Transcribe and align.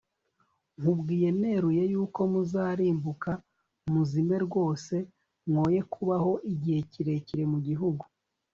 nkubwiye 0.79 1.29
neruye 1.41 1.83
yuko 1.93 2.19
muzarimbuka, 2.31 3.31
muzime 3.91 4.35
rwose, 4.45 4.95
mwoye 5.49 5.79
kubaho 5.93 6.31
igihe 6.53 6.79
kirekire 6.91 7.43
mu 7.53 7.59
gihugu 7.67 8.03